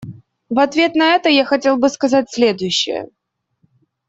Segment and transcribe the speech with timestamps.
[0.49, 3.09] В ответ на это я хотел бы сказать следующее.